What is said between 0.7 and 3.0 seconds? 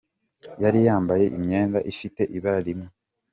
yambaye imyenda ifite ibara rimwe